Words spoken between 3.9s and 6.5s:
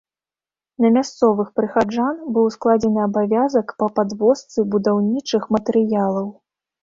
падвозцы будаўнічых матэрыялаў.